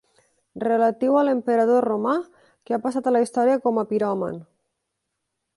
[0.63, 4.45] Relatiu a l'emperador romà que ha passat a la història com a piròman.